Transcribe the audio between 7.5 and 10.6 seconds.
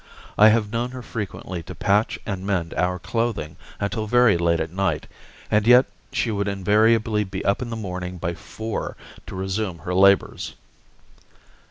in the morning by four to resume her labors.